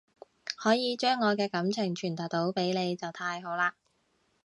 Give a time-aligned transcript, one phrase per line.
[0.57, 3.73] 可以將我嘅感情傳達到俾你就太好喇